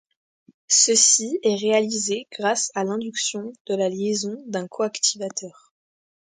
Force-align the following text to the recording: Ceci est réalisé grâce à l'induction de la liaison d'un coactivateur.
Ceci 0.67 1.37
est 1.43 1.53
réalisé 1.57 2.27
grâce 2.31 2.71
à 2.73 2.83
l'induction 2.83 3.53
de 3.67 3.75
la 3.75 3.87
liaison 3.87 4.43
d'un 4.47 4.67
coactivateur. 4.67 5.71